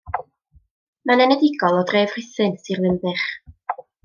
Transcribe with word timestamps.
Mae'n 1.11 1.21
enedigol 1.27 1.77
o 1.83 1.85
dref 1.91 2.17
Rhuthun, 2.17 2.57
Sir 2.65 2.81
Ddinbych. 2.87 3.29